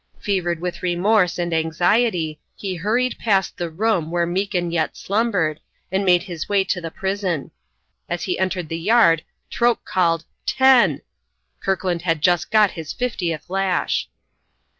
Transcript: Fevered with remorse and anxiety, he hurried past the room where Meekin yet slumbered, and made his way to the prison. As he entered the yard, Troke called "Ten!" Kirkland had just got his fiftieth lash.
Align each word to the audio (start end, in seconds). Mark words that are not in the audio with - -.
Fevered 0.17 0.59
with 0.61 0.81
remorse 0.81 1.37
and 1.37 1.53
anxiety, 1.53 2.39
he 2.55 2.73
hurried 2.73 3.19
past 3.19 3.55
the 3.55 3.69
room 3.69 4.09
where 4.09 4.25
Meekin 4.25 4.71
yet 4.71 4.97
slumbered, 4.97 5.59
and 5.91 6.03
made 6.03 6.23
his 6.23 6.49
way 6.49 6.63
to 6.63 6.81
the 6.81 6.89
prison. 6.89 7.51
As 8.09 8.23
he 8.23 8.39
entered 8.39 8.67
the 8.69 8.79
yard, 8.79 9.23
Troke 9.51 9.85
called 9.85 10.25
"Ten!" 10.47 11.03
Kirkland 11.59 12.01
had 12.01 12.21
just 12.23 12.49
got 12.49 12.71
his 12.71 12.91
fiftieth 12.93 13.47
lash. 13.47 14.09